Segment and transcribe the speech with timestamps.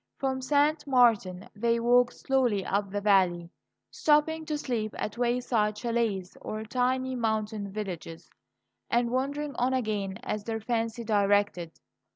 [0.17, 0.87] From St.
[0.87, 3.51] Martin they walked slowly up the valley,
[3.91, 8.27] stopping to sleep at wayside chalets or tiny mountain villages,
[8.89, 11.79] and wandering on again as their fancy directed.